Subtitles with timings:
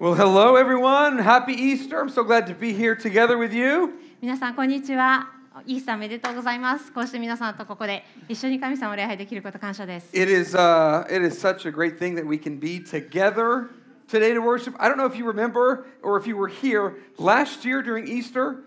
[0.00, 1.18] Well, hello, everyone.
[1.18, 1.98] Happy Easter.
[1.98, 3.94] I'm so glad to be here together with you.
[4.22, 5.26] 皆さんこんにちは。
[5.66, 6.92] イースターおめでとうございます。
[6.92, 10.16] こうして皆さんとここで一緒に神様を礼拝できること感謝です。
[10.16, 13.70] It is, uh, it is such a great thing that we can be together
[14.06, 14.76] today to worship.
[14.78, 18.62] I don't know if you remember or if you were here last year during Easter,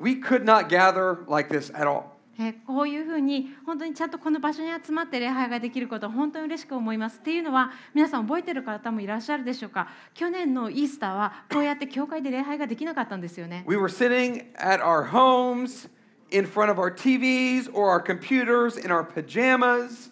[0.00, 2.10] we could not gather like this at all.
[2.38, 7.18] えーこういうふうに本当にちゃんとこの場所に集まって礼拝ができることを本当に嬉しく思います。
[7.18, 9.88] っていうのは皆さん覚えてる方もいらっしゃるでしょうか？
[10.14, 13.64] 去年のイースターはこうやって教会で礼拝ができなかったんですよね。
[13.66, 15.88] We were sitting at our homes
[16.30, 20.10] in front of our TVs or our computers in our pajamas,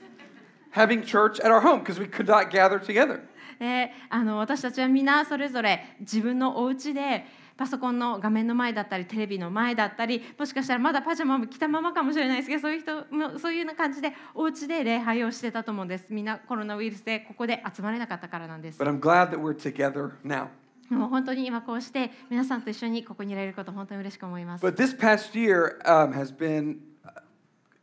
[0.73, 3.21] having church at our home because we could not gather together.
[3.59, 7.27] であの私たちは皆それぞれ自分のお家で
[7.61, 20.47] パソコンの画面の前だったりテレビの前だったりもしかしたらまだパジャマも着たままかもしれないですけどそういう人もそういうような感じでお家で礼拝をしてたと思うんですみんなコロナウイルスでここで集まれなかったからなんです But I'm glad that we're together now.
[20.89, 26.79] もう本当に今こうして皆さんと一緒にここにいられること本当に嬉しく思います But this past year um, has been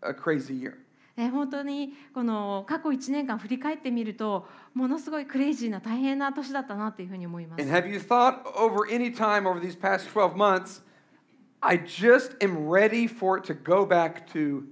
[0.01, 0.86] a crazy year.
[1.19, 10.81] え本当にこの過去1年間振り返ってみるとものすごいクレイジーな大変な年だったなというふうに思います And have you thought over any time over these past 12 months,
[11.59, 14.63] I just am ready for it to go back to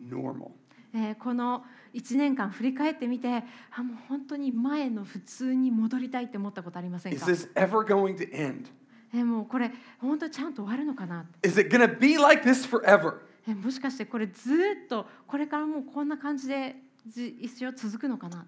[0.00, 0.52] normal?
[0.94, 3.44] えーこの1年間振り返ってみて
[3.76, 8.70] あもう本当に前の普通に戻りたいって思ったことありません Is か、this ever going to end?
[9.14, 9.70] えーもうこれ
[10.00, 13.16] 本当ちゃんと終わるのかな Is it to be like this forever?
[13.46, 16.76] えーもしかしてこれずーっとこれからもうこんな感じで
[17.06, 18.46] じ一生続くのかな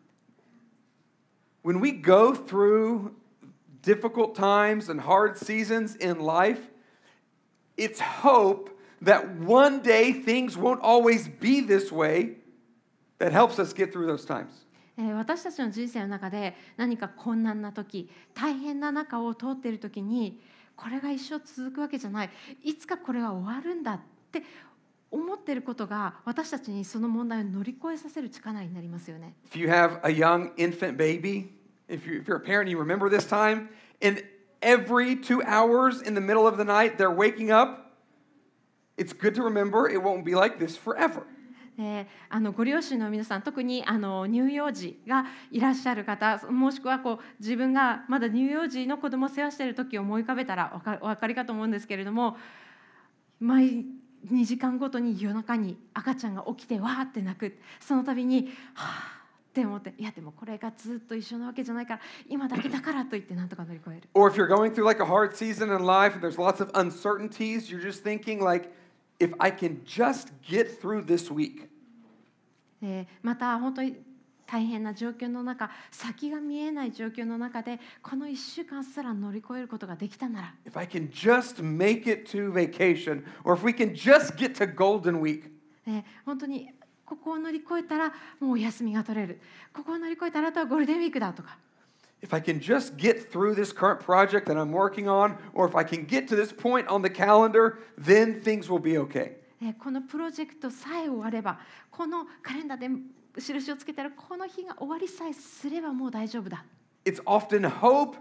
[1.64, 3.12] When we go through
[3.82, 6.60] difficult times and hard seasons in life,
[7.78, 8.70] it's hope
[9.02, 12.36] that one day things won't always be this way
[13.18, 14.64] that helps us get through those times.
[14.96, 20.40] えー私たちの人生の中で何か困難な時大変な中を通っている時に
[20.76, 22.30] これが一生続くわけじゃない
[22.62, 24.00] いつかこれは終わるんだっ
[24.30, 24.42] て
[25.10, 29.34] 思っていることが私たちにその問題を乗り越えさせる力になりますよね。
[29.50, 31.52] If you have a young infant baby,
[31.88, 33.68] if, you, if you're a parent, you remember this time,
[34.02, 34.22] and
[34.60, 37.92] every two hours in the middle of the night they're waking up,
[38.96, 41.26] it's good to remember it won't be like this forever.
[41.76, 52.36] であのご両親の皆さん特にあの乳幼児がいらっしゃる方もしくはこう自分がまだ乳幼児の子供を世話している時を思い浮かべたらお分かりかと思うんですけれども
[53.40, 53.86] 毎
[54.30, 59.20] 2時間ごとに夜中に赤ちゃんが起きてわーって泣くその度にはあ
[59.50, 64.08] って思っていやでもこれがずっと一緒なわけじゃないから今だけだからといってなんとか乗り越える。
[64.14, 67.70] Or if you're going through like a hard season in life and there's lots of uncertainties,
[67.70, 68.70] you're just thinking like,
[69.20, 71.68] if I can just get through this week,
[72.82, 73.96] えーまた本当に
[74.54, 84.72] 大変な状況の中先が見えない状況の中でこの1週間すら乗り越えることができたなら if I can just make it to vacation, or if we can just get to
[84.72, 85.50] Golden Week,
[85.88, 86.70] えー本当に
[87.04, 89.40] ここを乗り越えたらもうお休みが取れる
[89.72, 91.58] ここを乗り越えたらあとはゴールデンウィークだとか
[92.22, 95.74] if I can just get through this current project that I'm working on, or if
[95.76, 99.32] I can get to this point on the calendar, then things will be okay.
[99.60, 101.58] えーこのプロジェクトさえ終われば
[101.90, 102.88] このカレンダーで
[103.40, 106.64] 印をつけたらこの日が終わりさえすればもう大丈夫だ
[107.04, 108.16] It's often hope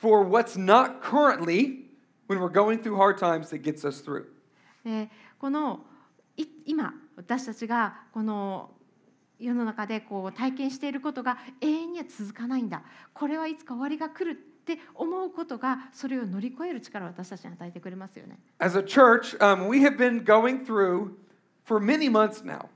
[0.00, 1.88] for what's not currently
[2.28, 4.26] when we're going through hard times that gets us through.
[4.84, 5.80] えーこの
[6.36, 8.70] い今私たちがこの
[9.38, 12.82] 世の中でこう体験していることが永遠には続かないんだ
[13.14, 18.38] これはいつか終わりが来るって思うことがそれを乗り越える力を私たちに与えてくれますよね。
[18.58, 21.12] As a church, um, we have been going through
[21.64, 22.66] for many months now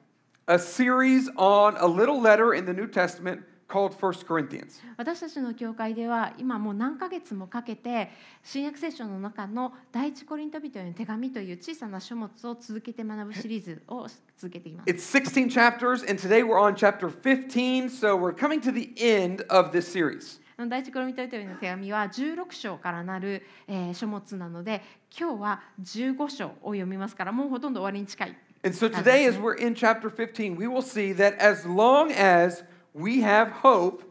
[0.46, 4.80] a series on a little letter in the New Testament called First Corinthians.
[4.96, 8.10] 私たちの教会では今もう何ヶ月もかけて
[8.42, 14.90] 新約聖書の中の第一コリント人への手紙という小さな書物を続けて学ぶシリーズを続けています。
[14.90, 19.70] It's 16 chapters, and today we're on chapter 15, so we're coming to the end of
[19.70, 20.40] this series.
[20.68, 24.82] 第一コリント人への手紙は16章からなる、えー書物なので
[25.18, 28.36] 今日は15章を読みますからもうほとんど終わりに近い。
[28.63, 32.63] And so today, as we're in chapter 15, we will see that as long as
[32.93, 34.03] we have hope,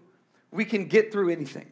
[0.50, 1.66] we can get through anything.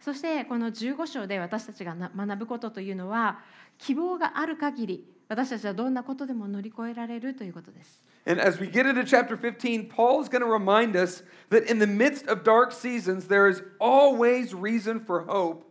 [0.00, 3.40] そしてこの15章で私たちがな学ぶことというのは
[3.76, 8.02] 希望がある限り私たちはどんなことでも乗り越えられるということです。
[8.26, 11.78] And as we get into chapter 15, Paul is going to remind us that in
[11.78, 15.64] the midst of dark seasons, there is always reason for hope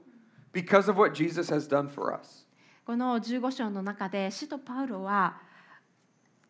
[0.52, 2.46] because of what Jesus has done for us.
[2.86, 5.38] この15章の中で使徒パウロは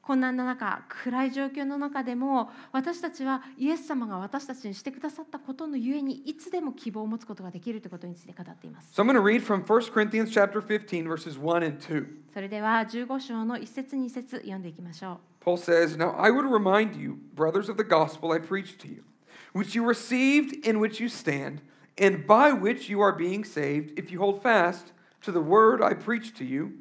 [0.06, 12.06] 困難な中暗い状況の中でも私たちはイエス様が私たちにしてくださったことのゆえにいつでも希望を持つことができるということについて語っています So I'm going to read from 1 Corinthians chapter 15 verses 1 and 2.
[12.34, 18.88] それでは15章の1節2節読んでいきましょう Paul says, Now I would remind you, brothers of the gospel I preached to
[18.88, 19.04] you,
[19.52, 21.60] which you received, in which you stand,
[21.98, 24.92] and by which you are being saved, if you hold fast
[25.22, 26.72] to the word I preached to you,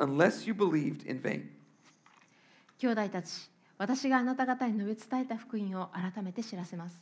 [0.00, 1.50] unless you believed in vain.
[2.78, 7.00] 兄弟たち私があなた方に述べ伝えた福音を改めて知らせます。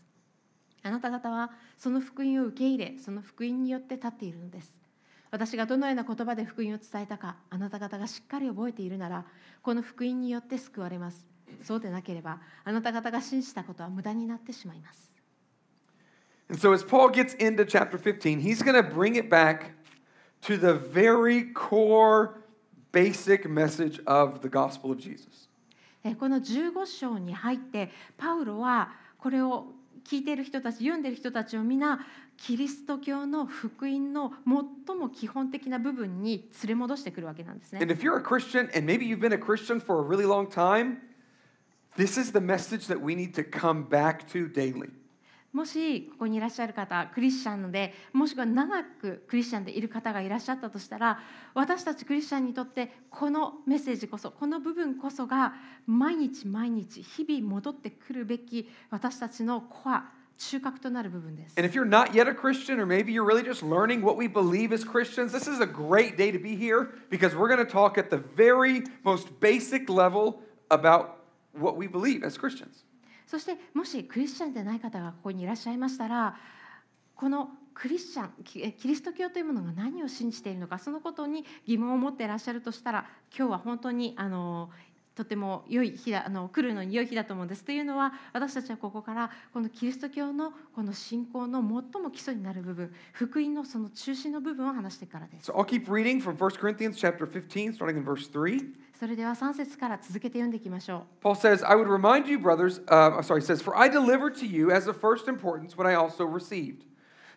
[0.82, 4.74] あなた方はその福音を受け入れその福音によって立っているのです。
[5.30, 9.24] 私がどのような言葉で福音を伝えたかあなた方がしっかり覚えているなら
[9.62, 11.26] この福音によって救われます。
[11.62, 15.12] そうでなければあなた方が信じたことは無駄になってしまいます。
[16.48, 19.72] And so as Paul gets into chapter 15, he's going to bring it back
[20.42, 22.42] to the very core,
[22.92, 25.48] basic message of the gospel of Jesus.
[26.06, 29.66] えこの15章に入ってパウロはこれを
[30.04, 32.06] 聞いている人たち読んでいる人たちを皆
[32.36, 34.32] キリスト教の福音の
[34.86, 37.92] 最も基本的な部分に連れ戻してくるわけなんですね And。
[37.92, 40.98] if you're a Christian, and maybe you've been a Christian for a really long time,
[41.96, 44.90] this is the message that we need to come back to daily.
[45.56, 51.18] もしここにいらっしゃる方クリスチャンでもしくは長くクリスチャンでいる方がいらっしゃったとしたら
[51.54, 55.54] 私たちクリスチャンにとってこのメッセージこそこの部分こそが
[55.86, 61.58] 毎日毎日日々戻ってくるべき私たちのコア中核となる部分です。
[61.58, 64.74] And if you're not yet a Christian, or maybe you're really just learning what we believe
[64.74, 67.96] as Christians, this is a great day to be here because we're going to talk
[67.96, 71.22] at the very most basic level about
[71.54, 72.85] what we believe as Christians.
[73.26, 76.36] そしてもしクリスチャンでない方がここにいらっしゃいましたら
[77.14, 83.06] このクリスチャンキリスト教というものが何を信じているのかそのことに疑問を持っていらっしゃるとしたら
[83.36, 84.70] 今日は本当にあの
[85.16, 87.64] とても良い日だあの来るのに良い日だと思うんです。
[87.64, 95.50] というのは私たちはここからこのキリスト教のこの信仰の最も基礎になる部分福音のその中心の部分を話してからです。
[95.50, 98.85] So I'll keep reading from 1 Corinthians chapter 15, starting in verse 3.
[98.99, 101.23] それでは3節から続けて読んでいきましょう。
[101.23, 104.35] Paul says, I would remind you, brothers, uh, I'm sorry, he says, For I delivered
[104.39, 106.83] to you as of first importance what I also received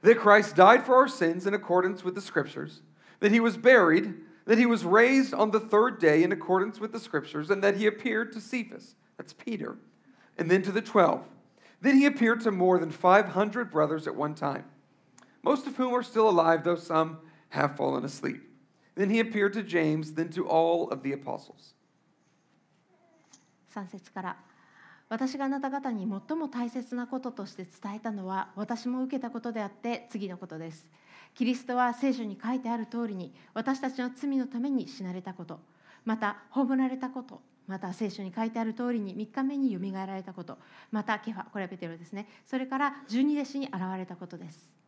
[0.05, 2.82] that Christ died for our sins in accordance with the Scriptures,
[3.20, 4.14] that he was buried,
[4.44, 7.79] that he was raised on the third day in accordance with the Scriptures, and that
[7.79, 9.79] he appeared to Cephas, that's Peter,
[10.37, 11.25] and then to the twelve.
[11.81, 14.67] Then he appeared to more than 500 brothers at one time,
[15.43, 17.19] most of whom are still alive, though some
[17.49, 18.43] have fallen asleep.
[19.00, 21.74] Then he appeared to James, then to all of the apostles.
[23.74, 24.38] 3節から。
[25.07, 30.86] 私があなた方に最も大切なこととして伝えたのは私も受けたことであって次のことです。
[31.34, 35.62] キリストは聖書に書いてある通りに私たちの罪のために死なれたこと。
[36.04, 37.42] また葬られたこと。
[37.68, 40.57] また聖書に書いてある通りに3日目によみがえられたこと。
[40.92, 42.28] またケファこれはペテロですね。
[42.45, 44.79] それから十二弟子に現れたことです。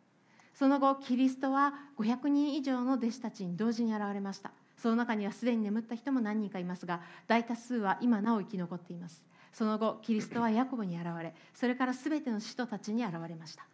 [0.61, 13.65] その後キリストは500人以上の弟子たちに同時に現れましたその中にはすでに眠った人も何人かいますが大多数は今なお生き残っていますその後キリストはヤコブに現れそれからすべての使徒たちに現れました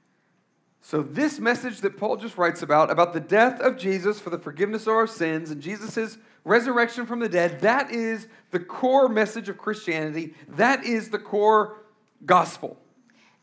[0.81, 4.37] So, this message that Paul just writes about, about the death of Jesus for the
[4.37, 9.49] forgiveness of our sins and Jesus' resurrection from the dead, that is the core message
[9.49, 10.35] of Christianity.
[10.47, 11.83] That is the core
[12.25, 12.77] gospel.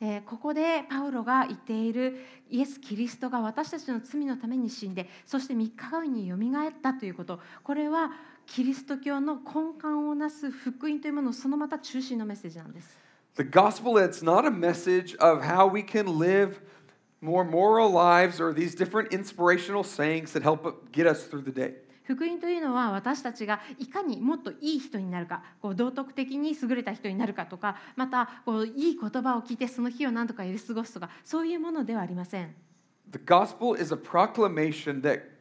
[0.00, 2.18] えーここでパウロが言っている
[2.50, 8.10] イエス・キリストが私たちの罪のために死んでそして3日後によみがえったということこれは
[8.46, 12.98] キリスト教の根幹をなす福音というものそのまた中心のメッセージなんです。
[13.36, 16.60] The gospel, it's not a message of how we can live
[17.20, 21.83] more moral lives or these different inspirational sayings that help get us through the day.
[22.04, 32.54] 福音というのは私たちがいかにもっといい人になるかこう道徳的に優れた人になるかとかまたこういい言葉を聞いてその日を何とかやり過ごすとかそういうものではありません。
[33.10, 35.34] The gospel is a proclamation that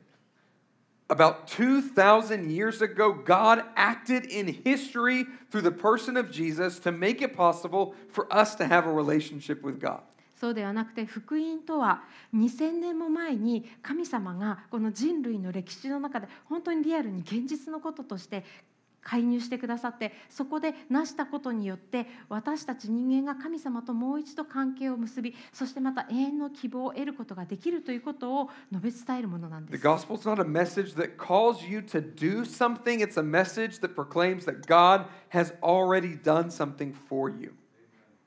[1.09, 7.21] about 2,000 years ago, God acted in history through the person of Jesus to make
[7.21, 10.01] it possible for us to have a relationship with God.
[10.43, 12.03] そうではなくて福音とは
[12.35, 18.43] 2000年も前に神様がこの人類の歴史の中で本当にリアルに現実のこととして
[19.01, 29.87] 介入してくださってそこで成したことによって私たち人間が神様ともう一度関係を結びそしてまた永遠の希望を得ることができるということを述べ伝えるものなん The です。
[29.87, 34.43] gospel is not a message that calls you to do something, it's a message that proclaims
[34.43, 37.53] that God has already done something for you.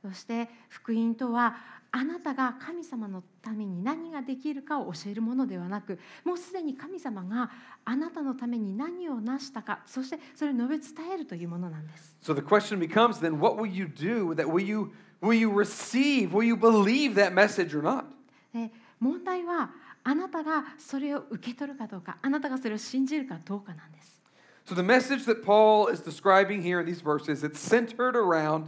[0.02, 1.56] そして福音とは
[1.96, 7.50] あなたが神様のために何ができるかを教えるものではなくもうすでに神様が
[7.86, 12.14] あなたのために何を成したかそしてそれを述べ伝えるというものなんです。
[12.22, 14.34] So the question becomes then what will you do?
[14.34, 16.32] That will you will you receive?
[16.32, 18.04] Will you believe that message or not?
[18.52, 19.70] で問題は
[20.04, 24.20] あなたがそれを受け取るかどうかあなたがそれを信じるかどうかなんです。
[24.66, 28.66] So the message that Paul is describing here in these verses, it's centered around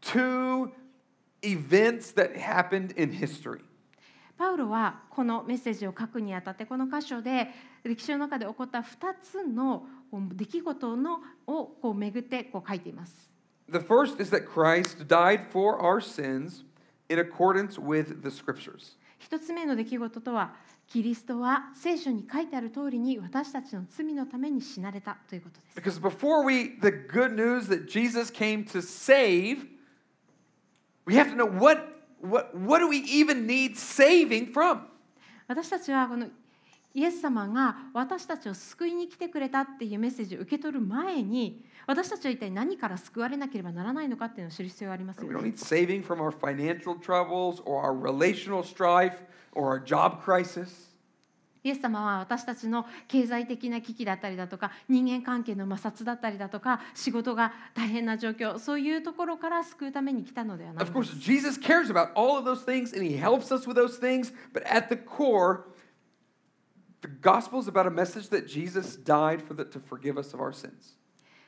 [0.00, 0.70] two
[1.42, 3.60] events that happened in history.
[4.38, 7.48] パウロはこのメッセージを書くにあたってこの箇所で
[7.84, 8.84] 歴史の中で起こった2
[9.22, 9.86] つの
[10.34, 13.30] 出来事のをこう巡ってこう書いています。
[13.70, 16.64] The first is that Christ died for our sins
[17.08, 18.96] in accordance with the scriptures.
[19.18, 20.54] 一つ目の出来事とは
[20.88, 26.00] キリストは聖書に書いてある通りに私たちの罪のために死なれたということです。
[26.00, 29.71] Because before we, the good news that Jesus came to save,
[31.05, 31.79] we have to know what,
[32.21, 34.81] what, what do we even need saving from?
[35.47, 36.27] 私たちはこの
[36.93, 49.13] イエス様が私たちを救いに来てくれたっていうメッセージを受け取る前に私たちは一体何から救われなければならないのかっていうのを知る必要がありますよ We don't ね need。saving from our financial troubles or our relational strife
[49.53, 50.90] or our job crisis.
[51.64, 63.76] イエス様は私たちの経済的な危機だったりだとか人間関係の摩擦だったりだとか仕事が大変な状況そういうところから救うために来たのではない Of course, Jesus cares about all of those things and he helps us with
[63.76, 65.66] those things, but at the core,
[67.02, 70.40] the gospel is about a message that Jesus died for the, to forgive us of
[70.40, 70.96] our sins.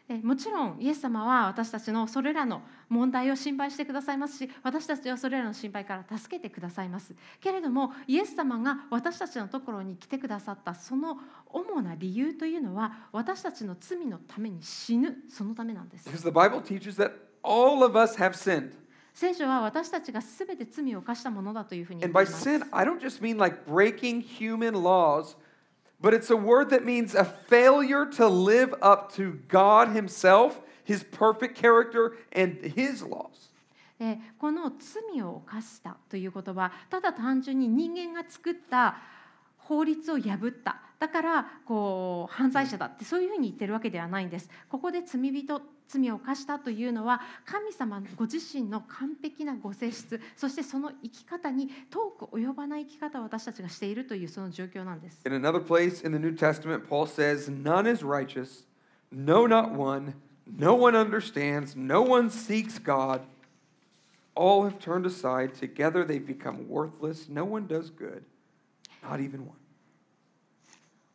[0.08, 7.14] でもちろんイエス様は私たちのそれらの問題を心配してくださいますし私たちはそれらの心配から助けてくださいます。
[7.40, 16.08] けれどもイエス様が私たちのところに来てくださったその主な理由というのは私たちの罪のために死ぬそのためなんです。
[16.08, 18.72] Because the Bible teaches that all of us have sinned.
[19.14, 22.48] 聖書は私たちが全て罪を犯したものだというふうに言 And ってい by ます。
[22.48, 25.36] Sin, I don't just mean like breaking human laws,
[26.04, 31.02] but it's a word that means a failure to live up to God Himself, His
[31.02, 33.50] perfect character, and His laws.
[34.38, 38.98] この罪を犯したという言葉ただ単純に人間が作った
[39.56, 58.64] 法律を破っただからこう犯罪者だってそういうふうに言ってるわけではないんですここで罪人罪を犯したというのは神様ご自身の完璧なご性質そしてその生き方に遠く及ばない生き方を私たちがしているというその状況なんです In another place in the New Testament, Paul says, None is righteous,
[59.10, 60.14] no, not one.
[60.46, 63.22] No one understands, no one seeks God.
[64.34, 65.54] All have turned aside.
[65.54, 67.28] Together they've become worthless.
[67.28, 68.24] No one does good,
[69.02, 69.56] not even one.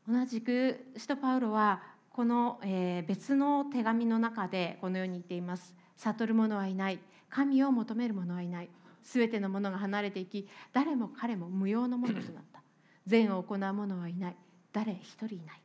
[0.08, 1.84] 同じく使徒パウロは
[2.20, 5.74] この、えー別の手紙の中でこのように言っています。
[5.96, 7.00] 悟る者はいない。
[7.30, 8.70] 神を求める者はいない。
[9.02, 12.62] すべての者が離れていき誰も彼も無用のものとなった。
[13.08, 14.36] 善を行う者はいない。
[14.74, 15.62] 誰一人いない。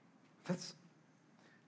[0.47, 0.77] That's,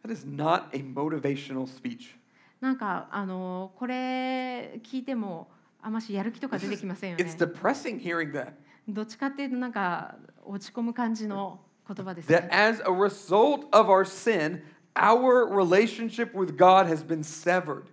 [0.05, 2.17] that is not a motivational speech.
[2.61, 5.49] なんかあのこれ聞いても
[5.83, 7.25] あましやる気とか出てきませんよね。
[7.25, 8.53] It's depressing hearing that.
[8.87, 10.15] どっちかっていうとなんか
[10.45, 14.61] 落ち込む感じの言葉です、That ね、as a result of our sin,
[14.97, 17.85] our relationship with God has been severed.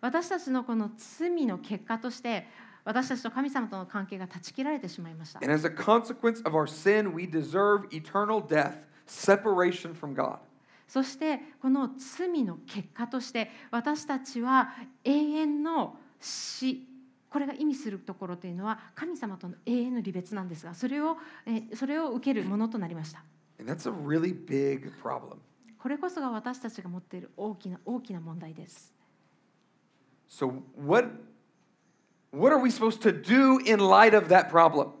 [0.00, 2.46] 私たちのこの罪の結果として
[2.84, 8.74] 私たちと神様との関係が断ち切られてしまいました And as a consequence of our sin, we deserve eternal death,
[9.06, 10.38] separation from God.
[10.86, 16.86] そしてこの罪の結果として私たちは永遠の死
[17.30, 23.24] これが意味するところというのは神様との永遠の離別なんですがそれをえそれを受けるものとなりました
[23.58, 25.38] And that's a really big problem.
[25.84, 28.90] これこそが私たちが持っている大きな大きな問題です
[30.26, 31.10] So, what,
[32.32, 34.92] what are we supposed to do in light of that problem?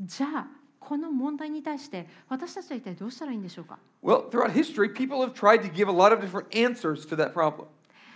[0.00, 0.46] じゃあ
[0.80, 7.34] この問題に対して私たちは一体どうしたらいいんでしょうか Well, throughout history, people have tried to give a lot of different answers to that
[7.34, 7.66] problem.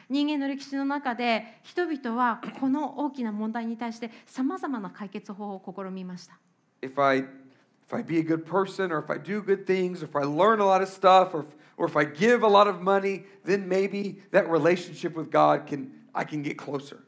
[0.09, 6.39] 人間の歴史の中で人々はこの大きな問題に対してさまざまな解決法を試みました
[6.81, 7.27] If I, if
[7.95, 10.61] I be a good person, or if I do good things, or if I learn
[10.61, 13.69] a lot of stuff, or if, or if I give a lot of money, then
[13.69, 16.99] maybe that relationship with God can, I can get closer.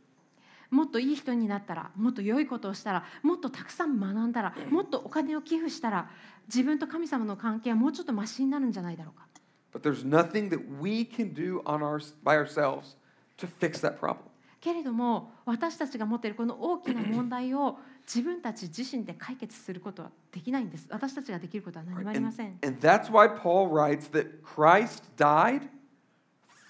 [0.71, 6.11] もっといい人になったらもっと良いことをしたらもっとたくさん学んだらもっとお金を寄付したら
[6.47, 9.27] 自分と神様の関係はもうちょっとマシになるんじゃないだろうか
[9.73, 12.97] But there's nothing that we can do on our, by ourselves
[13.39, 14.19] to fix that problem.
[14.61, 25.69] けれども私たちが持っているこの大きな問題を自分たち自身で解決することはできないんです私たちができることは何もありま And, せん and that's why Paul writes that Christ died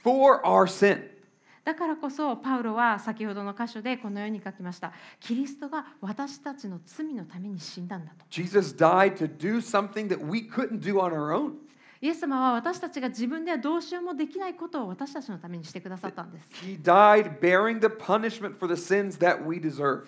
[0.03, 1.19] for our sin.
[1.65, 4.93] だからこそパウロは先ほどの箇所でこのように書きました。
[5.21, 8.25] キリストが私たちの罪のために死んだんだと。
[8.31, 11.53] Jesus died to do something that we couldn't do on our own.
[12.01, 16.49] イエス様は私たちが自分ではどうしようもできないことを私たちのためにしてくださったんです。
[16.65, 20.07] He died bearing the punishment for the sins that we deserve.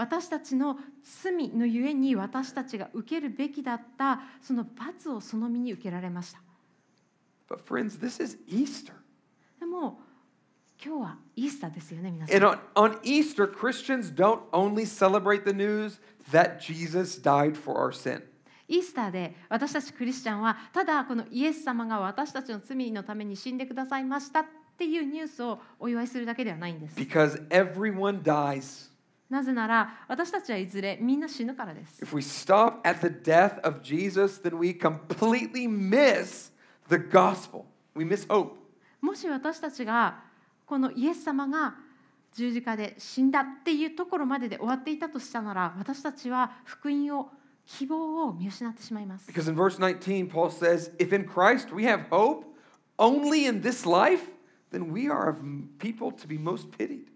[0.00, 0.78] 私たちの
[1.22, 6.40] 罪のゆえに私たちが受けるべきだったその罰をその身に受けられました。
[7.50, 8.94] But friends, this is Easter.
[9.58, 10.00] でも
[10.82, 12.50] 今日はイースターですよね皆さ And ん。
[12.74, 16.00] on, on Easter, Christians don't only celebrate the news
[16.32, 18.22] that Jesus died for our sin.
[18.68, 24.44] イースターで私たちクリスチャンはただこのイエス様が私たちの罪のために死んでくださいましたっ
[24.78, 26.98] ていうニュースをお祝いするだけではないんです。
[26.98, 28.89] Because everyone dies.
[29.30, 32.04] なぜなら私たちはいずれみんな死ぬからです。
[32.04, 36.52] If we stop at the death of Jesus, then we completely miss
[36.88, 37.64] the gospel.
[37.94, 38.56] We miss hope.
[39.00, 40.24] もし私たちが
[40.66, 41.76] このイエス様が
[42.34, 47.30] 十字架で死んだっていうところまでで終わっていたとしたなら私たちは福音を
[47.66, 49.30] 希望を見失ってしまいます。
[49.30, 52.44] Because in verse 19, Paul says, If in Christ we have hope
[52.98, 54.28] only in this life,
[54.72, 55.38] then we are of
[55.78, 57.09] people to be most pitied.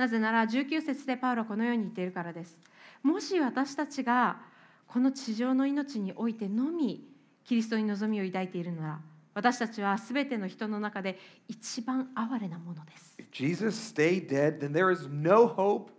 [0.00, 2.56] なぜなら19節でパウロはこのように言っているからです。
[3.02, 4.38] もし私たちが
[4.86, 7.06] この地上の命においてのみ
[7.44, 9.00] キリストに望みを抱いているなら
[9.34, 13.18] 私たちはすべての人の中で一番哀れなものです。
[13.18, 15.90] If Jesus stayed dead, then there is no hope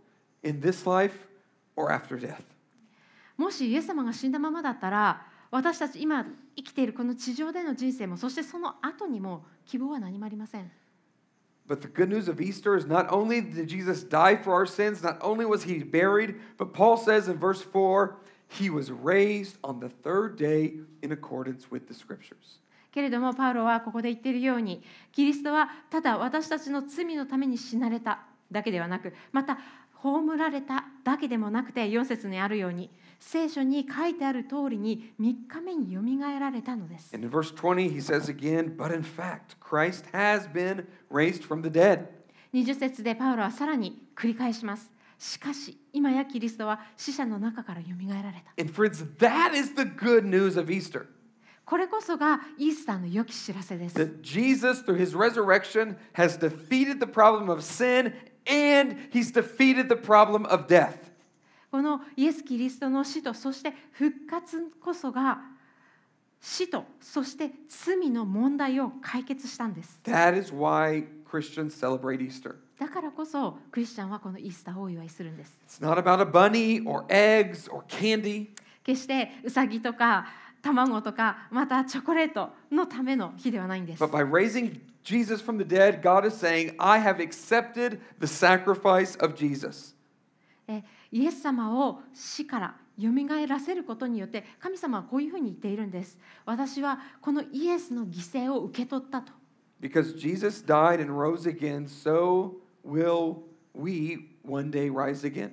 [0.41, 1.13] in this life
[1.75, 2.41] or after death.
[3.37, 10.71] もしイエス様が死んだままだったら私たち今生きているこの地上での人生もそしてその後にも希望は何もありません。
[11.70, 15.18] But the good news of Easter is not only did Jesus die for our sins, not
[15.20, 18.16] only was he buried, but Paul says in verse 4,
[18.48, 22.60] he was raised on the third day in accordance with the scriptures.
[22.92, 29.58] けれどもパウロはここで言っているようにキリストはただ私たちの罪のために死なれただけではなくまた
[30.01, 32.89] 葬られただけでもなくて4節にあるように
[33.19, 37.15] 聖書に書いてある通りに3日目によみがえられたのです。
[37.15, 41.69] And in verse 20, he says again, but in fact, Christ has been raised from the
[41.69, 42.07] dead.
[42.53, 44.91] 20節でパウロはさらに繰り返します。
[45.19, 48.59] しかし今やキリストは死者の中からよみがえられた。
[48.59, 51.05] And friends, that is the good news of Easter.
[51.63, 53.95] これこそがイースターの良き知らせです。
[53.95, 58.13] That Jesus, through his resurrection, has defeated the problem of sin
[58.47, 61.11] and he's defeated the problem of death.
[61.71, 65.39] このイエス・キリストの死とそして復活こそが
[66.41, 70.01] 死とそして罪の問題を解決したんです。
[70.03, 72.55] That is why Christians celebrate Easter.
[72.77, 75.57] だからこそクリスチャンはこのイースターをお祝いするんです。
[75.65, 78.47] It's not about a bunny or eggs or candy.
[78.83, 80.25] 決してウサギとか
[80.61, 84.09] 卵とかまたチョコレートのための日ではないんです But。
[84.09, 89.95] by raising Jesus from the dead, God is saying, I have accepted the sacrifice of Jesus.
[90.67, 96.17] えイエス様を死からよみがえらせることによって神様はこういうふうに言っているんです。
[96.45, 99.33] 私はこのイエスの犠牲を受け取ったと。
[99.81, 103.37] Because Jesus died and rose again, so will
[103.73, 105.51] we one day rise again.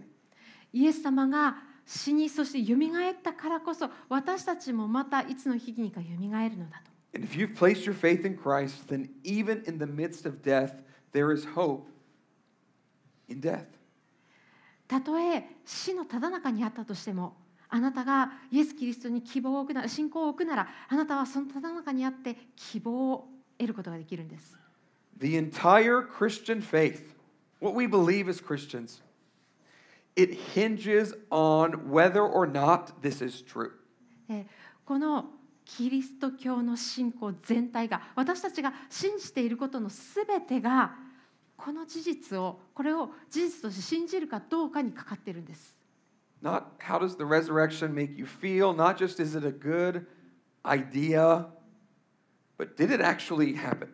[0.73, 1.57] イエス様が
[1.87, 6.88] 死にそしてよみがえったからこそ私たちもまたいつの日にかよみがえるのだと。
[7.18, 10.82] And if you've placed your faith in Christ, then even in the midst of death,
[11.12, 11.88] there is hope
[13.30, 13.66] in death.
[14.88, 17.36] たとえ死のただ中にあったとしても
[17.70, 24.58] あなたがイエス・キリストに希望を置くなら信仰を置くならあなたはそのただ中にあって希望を得ることができるんです。
[25.20, 27.16] The entire Christian faith,
[27.60, 29.02] what we believe as Christians,
[30.16, 33.72] it hinges on whether or not this is true.
[34.30, 34.46] えー
[34.86, 35.26] この
[35.77, 40.95] キリスト教の信仰全体が私たちが信じていることのすべてが
[41.59, 45.77] この事実をこれを事実として信じるかどうかにかかっているんです。
[46.43, 50.07] Not how does the resurrection make you feel, not just is it a good
[50.65, 51.47] idea,
[52.57, 53.89] but did it actually happen?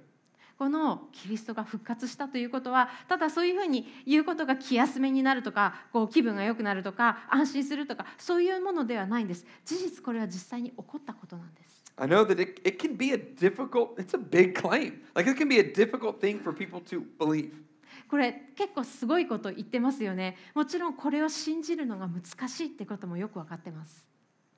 [0.58, 15.02] このキリストが復活したということはただそういうふうに言うことが気休めになるとかこう気分が良くなるとか安心するとかそういうものではないんです事実これは実際に起こったことなんです I know that it, it can be a difficult, it's a big claim.
[15.14, 17.52] Like it can be a difficult thing for people to believe.
[18.08, 24.06] これ結構すごいこと言ってますよねもちろんこれを信じるのが難しいってこともよく分かってます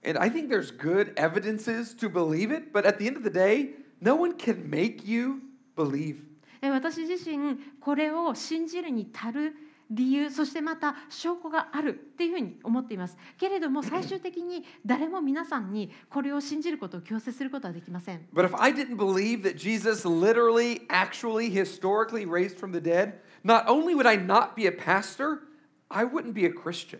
[0.04, 3.30] And I think there's good evidences to believe it, but at the end of the
[3.30, 5.40] day, no one can make you
[5.76, 6.16] believe.
[6.62, 9.54] え私自身これを信じるに足る
[9.90, 23.68] 理由そしてまた証拠があるっていうふうに思っていますけれども最終的に誰も皆さんにこれを信じることを強制することはできません But if I didn't believe that Jesus literally, actually, historically raised from the dead, not
[23.68, 25.42] only would I not be a pastor,
[25.88, 26.98] I wouldn't be a Christian.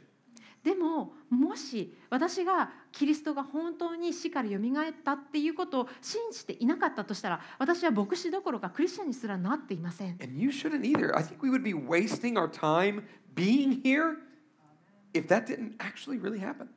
[0.63, 10.19] でももし私がキリストが本当に死からよみがえったっていうことを信じていなかったとしたら私は牧師どころかクリスチャンにすらなっていません。
[10.23, 11.15] And you shouldn't either.
[11.15, 13.03] I think we would be wasting our time
[13.35, 14.17] being here
[15.13, 16.69] if that didn't actually really happen.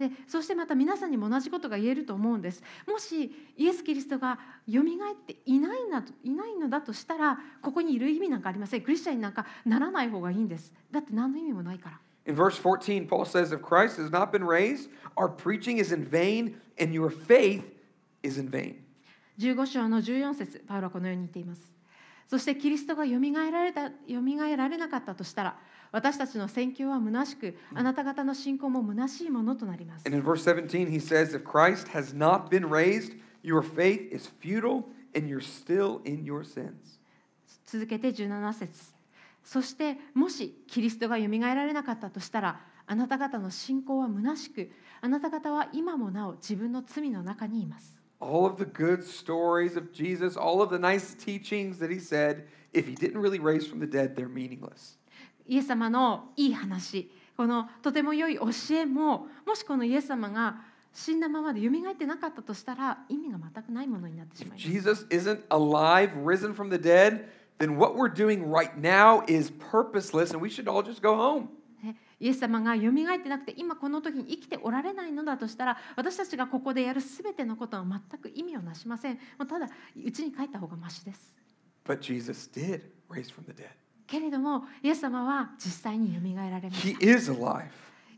[0.00, 2.62] でそしてまた皆さんにも同じことが言えると思うんです。
[2.88, 8.82] もしイエス・キリストがよみがえっていないなどいないのだとしたらここにいる意味なんかありません。
[8.82, 10.72] クリスチャンになんかならない方がいいんです。
[10.90, 16.04] だって何の意味もないから In verse 14, Paul says, If Christ has not been raised, our preaching is in
[16.04, 17.64] vain and your faith
[18.22, 18.84] is in vain.
[19.38, 21.62] 15章の14節パウロはこのように言っています
[22.26, 25.56] そしてキリストがよみがえられたよみがえられなかったとしたら
[25.92, 33.12] 私たちの宣教は虚しくあなた方の信仰も虚しいものとなります And in verse 17, he says, If Christ has not been raised,
[33.44, 36.98] your faith is futile and you're still in your sins.
[37.64, 38.97] 続けて17節
[39.48, 52.46] そしてもしキリストがよみがえられなかったとしたらあなた方の信仰は虚しくあなた方は今もなお自分の罪の中にいます All of the good stories of Jesus, all of the nice teachings that he said,
[52.74, 54.98] if he didn't really raise from the dead, they're meaningless.
[55.46, 60.56] イエス様のいい話このとても良い教えももしこのイエス様が
[60.92, 64.62] 死んだままで蘇ってなかったとしたら意味が全くないものになってしまいます。
[64.62, 67.24] Jesus isn't alive, risen from the dead,
[67.58, 71.48] then what we're doing right now is purposeless and we should all just go home.
[71.82, 79.18] ねイエス様が蘇ってなくて今この時に生きておられないのだとしたら私たちがここでやる全てのことは全く意味をなしません。
[79.38, 81.32] ただ家に帰った方がましです。
[81.84, 83.68] But Jesus did raise from the dead.
[84.06, 87.06] けれどもイエス様は実際に蘇られまし He た。
[87.18, 87.64] is alive.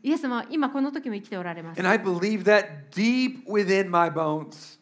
[0.03, 1.87] イエス様は今この時も生きておられます And。
[1.87, 4.79] I believe that deep within my bones.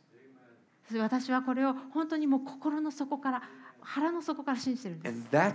[0.97, 3.43] 私はこれを本当にもう心の底から
[3.81, 5.31] 腹の底から信じてるんです。
[5.31, 5.51] だ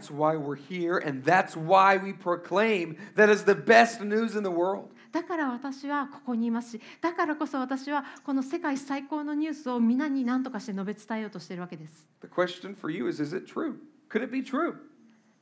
[5.23, 12.09] から私はここにいますし、だからこそ私はこの世界最高のニュースをみに何とかして述べ伝えようとしているわけです。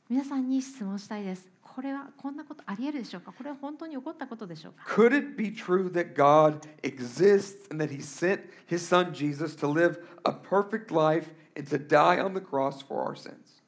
[0.09, 1.49] 皆さんに質問したいです。
[1.61, 3.31] これはこんなことありえるでしょうか？
[3.31, 9.97] これは本当に起こったことでしょうか？Could it be true that God exists and that He sent His Son Jesus to live
[10.23, 11.31] a perfect life?
[11.55, 13.63] And to die on the cross for our sins?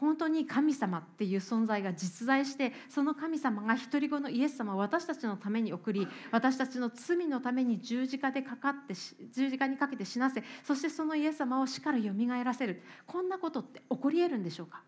[0.00, 14.82] 本当に神様っていう存在が実在してその神様が一人子のイエス様を私たちのために送り私たちの罪のために十字架でかかってし十字架にかけて死なせそしてそのイエス様を死からよみがえらせるこんなことって起こり得るんでしょうか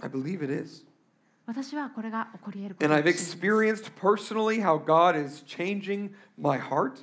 [0.00, 0.84] ？I believe it is.
[1.46, 6.98] 私はこれが起こり得ること And だ I've experienced personally how God is changing my heart.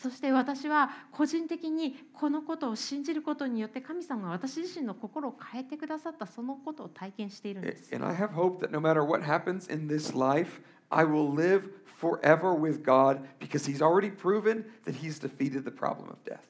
[0.00, 7.94] そして私は個人的にこのことを信じることによって神様が私自身の心を変えてくださったそのことを体験しているんです。
[7.94, 12.54] And I have hope that no matter what happens in this life, I will live forever
[12.54, 16.40] with God because He's already proven that He's defeated the problem of death.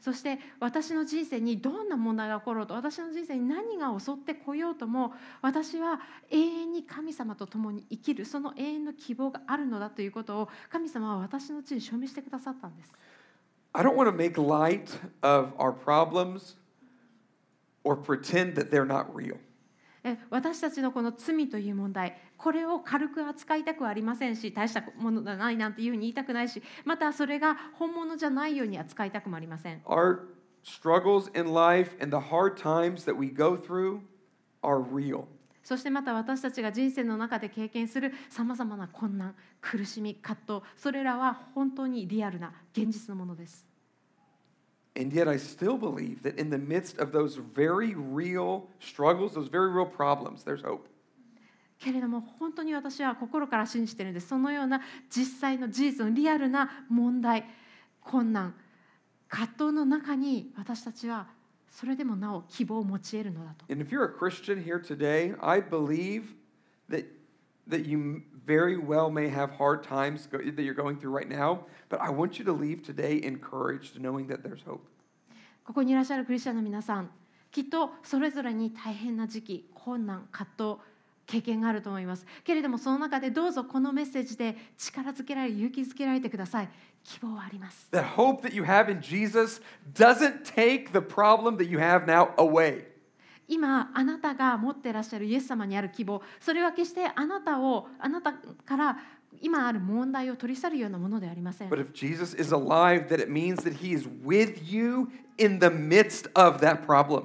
[0.00, 12.92] そして私の人生にどんな問題が起ころうと私の人生に何が襲ってこようとも私は永遠に神様と共に生きるその永遠の希望があるのだということを神様は私のうちに証明してくださったんです。
[13.72, 16.56] I don't want to make light of our problems
[17.84, 19.36] or pretend that they're not real.
[20.02, 30.20] え私たちのこの罪という問題これを軽く扱いたくはありませんし大したものじゃないなんていうふうに言いたくないしまたそれが本物じゃないように扱いたくもありません Our
[30.64, 34.00] struggles in life and the hard times that we go through
[34.62, 35.24] are real.
[35.62, 43.69] そしてまた私たちが人生の中で経験するさまざまな困難苦しみ葛藤それらは本当にリアルな現実のものです
[44.96, 49.48] And yet, I still believe that in the midst of those very real struggles, those
[49.48, 50.88] very real problems, there's hope.
[51.78, 57.46] けれども本当に私は心から信じてるんですそのような実際の事実のリアルな問題
[58.02, 58.54] 困難
[59.28, 61.26] 葛藤の中に私たちは
[61.70, 66.34] それでもなお希望を持ち得るのだと And if you're a Christian here today, I believe
[66.90, 67.06] that,
[67.70, 72.00] that you very well may have hard times that you're going through right now, but
[72.00, 74.86] I want you to leave today encouraged, knowing that there's hope.
[75.64, 77.10] ここにいらっしゃるクリスチャンの皆さん
[77.52, 80.90] きっとそれぞれに大変な時期困難葛藤
[81.26, 86.68] 経験があると思いますけれどもその中でどうぞこのメッセージで力づけられ勇気づけられてください
[87.04, 89.60] 希望はあります That hope that you have in Jesus
[89.94, 92.89] doesn't take the problem that you have now away.
[93.50, 96.22] 今あなたが持ってらっしゃるイエス様にある希望。
[96.40, 98.96] それは決してあなたをあなたから
[99.42, 101.68] 今ある問題を取り去るようなものではありません。
[101.68, 106.30] But if Jesus is alive, that it means that he is with you in the midst
[106.40, 107.24] of that problem.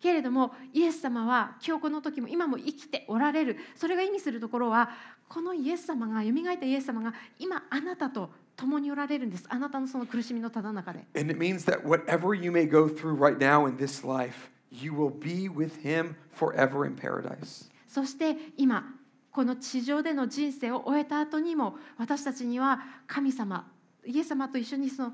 [0.00, 3.56] けれどもイエス様は今日この時も今も生きておられる。
[3.74, 4.90] それが意味するところは
[5.28, 9.44] このイエス様がよみがえったイエス様が今あなたと共におられるんです。
[9.48, 11.04] あなたのその苦しみのただ中で。
[11.16, 15.09] And it means that whatever you may go through right now in this life, you will
[15.09, 17.69] be with him forever in paradise.
[17.87, 18.95] そして今
[19.31, 23.71] この地上での人生を終えた後にも私たちには神様
[24.05, 25.13] イエス様と一緒にその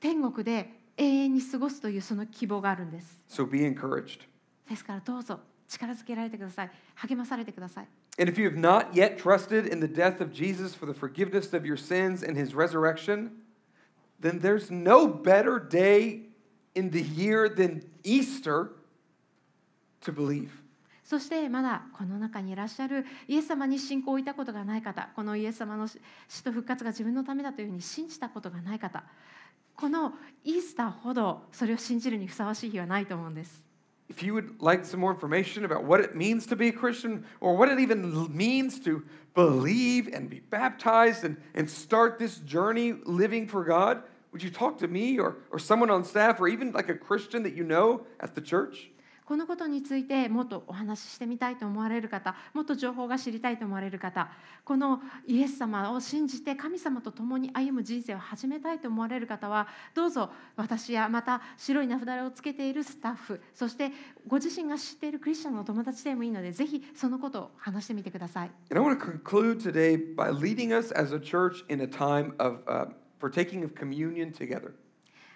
[0.00, 4.20] 天国で永遠に過ごすというその希望があるんです So be encouraged.
[4.68, 10.92] ですからどうぞ力づけられてください励まされてください And if you have not yet trusted in the death of Jesus for the
[10.92, 13.30] forgiveness of your sins and his resurrection,
[14.20, 16.26] then there's no better day
[16.74, 18.72] in the year than Easter
[20.02, 20.50] to believe.
[21.04, 25.98] そしてまだこの中にいらっしゃるイエス様に信仰を置いたことがない方このイエス様の死
[26.42, 29.02] と復活が自分のためだというふうに信じたことがない方
[29.76, 30.14] この
[30.44, 33.62] イースターほどそれを信じるにふさわしい日はないと思うんです。
[34.08, 37.24] If you would like some more information about what it means to be a Christian
[37.40, 39.02] or what it even means to
[39.34, 44.78] believe and be baptized and, and start this journey living for God, would you talk
[44.78, 48.02] to me or, or someone on staff or even like a Christian that you know
[48.20, 48.90] at the church?
[49.27, 54.29] このことについてもっとお話ししてみたいと思われる方もっと情報が知りたいと思われる方
[54.63, 63.91] このイエス様を信じて神様と共に歩む人生を始めたいと思われる方はどうぞ私やまた白い名札をつけているスタッフそして
[64.27, 68.51] ご自身が知っているクリスチャンのお友達でもいいのでぜひそのことを話してみてください。
[68.71, 72.59] And I want to conclude today by leading us as a church in a time of
[72.65, 72.87] uh,
[73.19, 74.71] partaking of communion together.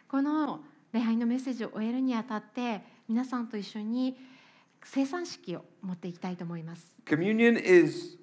[0.08, 0.62] この
[0.94, 4.18] 礼拝のメッセージを終えるにあたって皆さんと一緒に
[4.84, 6.98] 生産式を持っていきたいと思います。
[7.06, 8.18] Communion is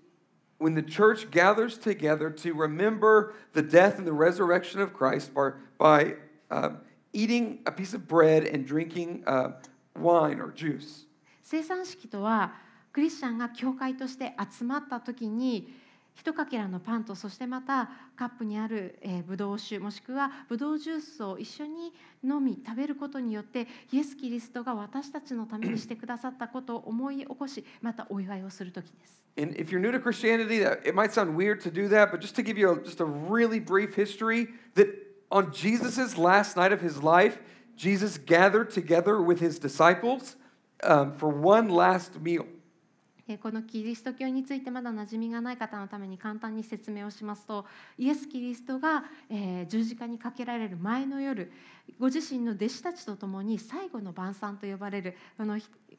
[0.59, 5.53] when the church gathers together to remember the death and the resurrection of Christ by,
[5.79, 6.17] by
[6.51, 6.73] uh,
[7.13, 9.53] eating a piece of bread and drinking uh,
[9.95, 11.07] wine or juice.
[11.43, 12.53] 生産式とは
[12.93, 15.73] クリスチャンが教会として集まった時に
[16.19, 21.93] 一かけらのパンとそしてまたカップにある、えー、ブドウ酒もしくはブドウジュースを一緒に
[22.25, 29.25] 飲み食べることによってイエス・キリストが私たちのためにしてくださったことを思い起こしまたお祝いをする時です。
[29.41, 32.35] And if you're new to Christianity, that- it might sound weird to do that, but just
[32.35, 34.89] to give you a, just a really brief history, that
[35.31, 37.39] on Jesus' last night of his life,
[37.77, 40.35] Jesus gathered together with his disciples
[40.83, 42.47] um, for one last meal.
[43.37, 47.67] このキリスト教についてまだ馴染みがない方のために簡単に説明をしますと
[47.99, 49.05] イエス・キリストが、
[49.69, 51.53] 十字架にかけられる前の夜
[51.99, 55.59] ご自身の弟子たちと共に最後の晩餐と呼ばれるこの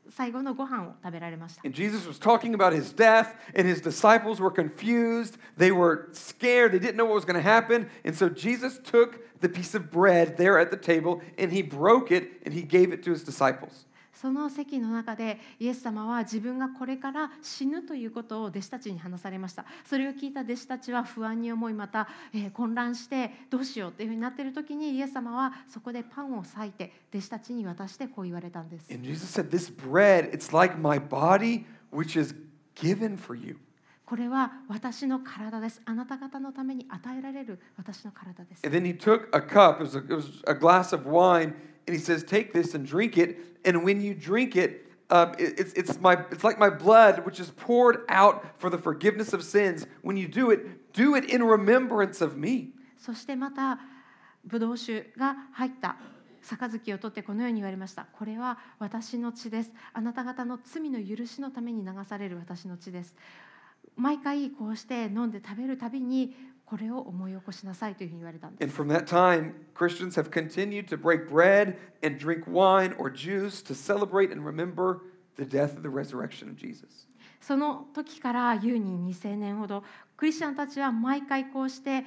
[0.09, 1.61] 最後のご飯を食べられました。
[1.63, 5.37] And Jesus was talking about his death, and his disciples were confused.
[5.57, 6.71] They were scared.
[6.71, 7.87] They didn't know what was going to happen.
[8.03, 12.11] And so Jesus took the piece of bread there at the table, and he broke
[12.11, 13.85] it, and he gave it to his disciples.
[14.19, 19.63] その席の中でイエス様は自分がこれから死ぬということを弟子たちに話されました。
[19.85, 28.93] それを聞いた弟子たちは不安に思いまた、えー混乱してどうしようっていうふうになっている時にイエス様はそこでパンを裂いて弟子たちに渡してこう言われたんです。
[28.93, 32.35] And Jesus said, This bread, it's like my body, which is
[32.75, 33.57] given for you.
[34.05, 35.81] これは私の体です。
[35.85, 38.65] あなた方のために与えられる私の体です。
[38.65, 41.53] And then he took a cup, it was a, it was a glass of wine,
[41.89, 43.37] and he says, Take this and drink it.
[43.65, 47.39] And when you drink it, um, it- it's, it's, my, it's like my blood, which
[47.39, 49.87] is poured out for the forgiveness of sins.
[50.03, 52.73] When you do it, do it in remembrance of me.
[52.99, 53.79] そしてまた
[54.45, 55.95] ブドウ酒が入った
[56.41, 63.15] 杯を取ってこのように言われましたこれは私の血ですあなた方の罪の許しのために流される私の血です
[63.95, 66.35] 毎回こうして飲んで食べるたびに
[66.69, 73.63] これを思い起こしなさいというふうに言われたんです And from that time, Christians have continued to break bread and drink wine or juice
[73.63, 74.99] to celebrate and remember
[75.35, 77.07] the death and the resurrection of Jesus.
[77.41, 79.83] その時から優に2000年ほど
[80.17, 82.03] クリスチャンたちは毎回こうして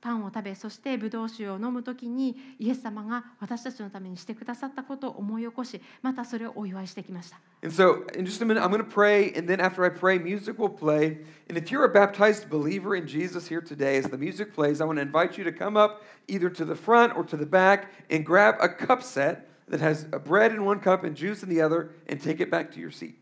[0.00, 9.90] パンを食べそしてブドウ酒を飲む時にイエス様が私たちのためにしてくださったことを思い起こしまたそれをお祝いしてきました And so, in just a minute, I'm going to pray, and then after I
[9.90, 11.18] pray, music will play.
[11.50, 14.86] And if you're a baptized believer in Jesus here today, as the music plays, I
[14.86, 17.92] want to invite you to come up either to the front or to the back
[18.08, 21.50] and grab a cup set that has a bread in one cup and juice in
[21.50, 23.18] the other and take it back to your seat.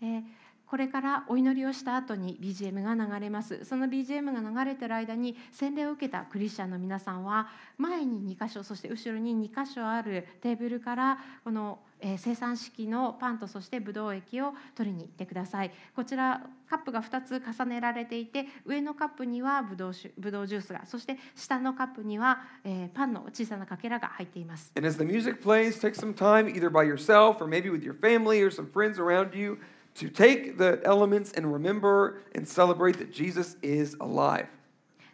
[0.00, 0.37] えー
[0.69, 3.65] これからお祈りをした後に BGM が流れます。
[3.65, 11.79] その BGM が流れてる間に洗礼を受けたクリスチャンの皆さんは前に2箇所そして後ろに2箇所あるテーブルからこの
[12.17, 15.71] 生産式のパンとそしてブドウ液を取りに行ってください。
[15.95, 24.71] こちらカップが2つ重ねられていて上のカップにはブドウブドウジュースがそして下のカップには、えーパンの小さなかけらが入っています。
[24.75, 28.43] And as the music plays, take some time, either by yourself or maybe with your family
[28.43, 29.57] or some friends around you,
[29.95, 34.47] to take the elements and remember and celebrate that Jesus is alive.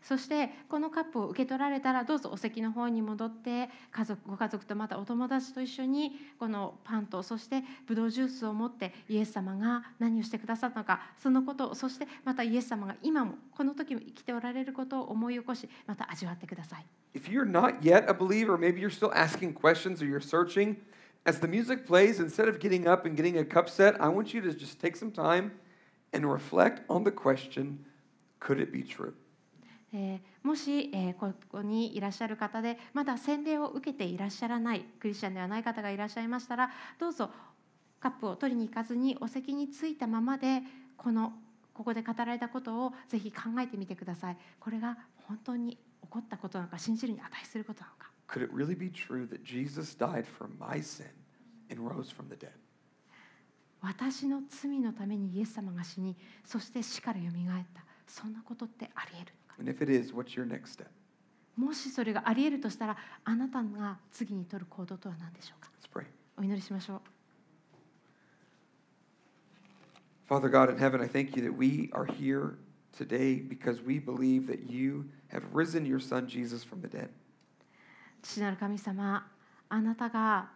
[0.07, 16.85] そしてこのカップを受け取られたらどうぞお席の方に戻って家族ご家族とまたお友達と一緒にこのパンとそしてブドウジュースを持ってイエス様が何をしてくださったのかそのことをそしてまたイエス様が今もこの時も生きておられることを思い起こしまた味わってください。
[17.15, 20.75] If you're not yet a believer, maybe you're still asking questions or you're searching,
[21.25, 24.33] as the music plays, instead of getting up and getting a cup set, I want
[24.33, 25.51] you to just take some time
[26.13, 27.79] and reflect on the question
[28.39, 29.13] could it be true?
[29.93, 37.29] えーもし、えーここにいらっしゃる方でまだ洗礼を受けていらっしゃらないクリスチャンではない方がいらっしゃいましたらどうぞ
[37.99, 40.61] カップを取りに行かずにお席に着いたままで
[40.97, 41.33] この
[41.73, 45.77] ここで語られたことをぜひ考えてみてくださいこれが本当に起
[46.09, 51.10] こったことなのか信じるに値することなのか Could it really be true that Jesus died for my sin
[51.68, 52.52] and rose from the dead?
[53.82, 60.86] 私の罪のためにイエス様が死にそして死からよみがえったそんなことってありえるのか And if it is, what's your next step?
[61.56, 66.06] もしそれがありえるとしたらあなたが次に取る行動とは何でしょうか Let's pray.
[66.38, 67.00] お祈りしましょう
[70.28, 72.56] Father God in heaven, I thank you that we are here
[72.96, 77.08] today because we believe that you have risen your son Jesus from the dead.
[78.25, 79.25] 父なる神様
[79.69, 80.49] あなたが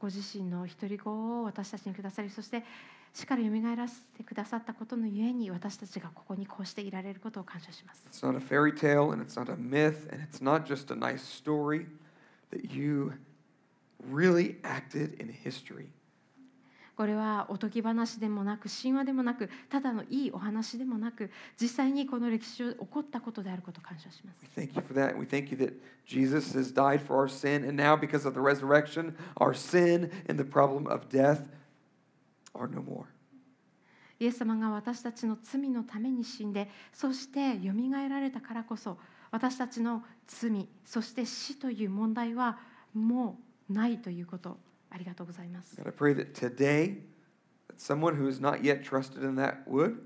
[0.00, 2.62] ご自身の一人子を私たちにくださりそして
[3.12, 10.96] 死からよみがえらせてくださったことのゆえに私たちがここにこうしていられることを感謝します It's not a fairy tale and it's not a myth and it's not just a
[10.96, 11.86] nice story
[12.52, 13.12] that you
[14.08, 15.88] really acted in history.
[17.00, 25.18] これはおとぎ話でもなく神話でもなくただのいいお話でもなく実際にこの歴史を起こったことであることを感謝します We thank you for that.
[25.18, 25.72] We thank you that
[26.04, 30.38] Jesus has died for our sin and now because of the resurrection, our sin and
[30.38, 31.40] the problem of death
[32.52, 33.06] are no more.
[34.18, 38.98] イエス様が私たちの罪のために死んでそしてよみがえられたからこそ
[39.30, 42.58] 私たちの罪そして死という問題は
[42.92, 43.38] も
[43.70, 44.58] うないということ
[44.90, 47.02] ありがとうございます God, I pray that today,
[47.68, 49.98] that someone who has not yet trusted in that would,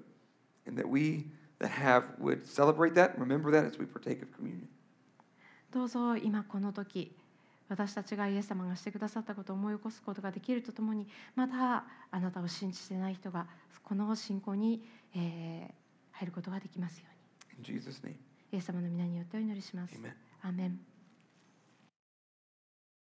[0.67, 1.27] and that we
[1.59, 4.69] that have would celebrate that, remember that as we partake of communion.
[5.73, 7.17] どうぞ今この時
[7.69, 13.47] 私たちがイエス様がしてくださったことを思い起こすことができるとともにまたあなたを信じてない人が
[13.83, 14.85] この信仰に、
[15.17, 18.17] えー入ることができますよう In Jesus' name, に
[18.53, 20.13] イエス様の皆によってお祈りします amen.
[20.43, 20.79] アーメン